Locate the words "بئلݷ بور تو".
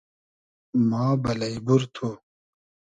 1.23-2.07